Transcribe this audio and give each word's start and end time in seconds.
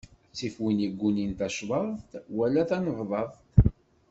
Ttif 0.29 0.55
win 0.61 0.83
iggunin 0.87 1.31
tacḍaḍt, 1.39 2.11
wala 2.35 2.61
tanebḍaḍt. 2.69 3.37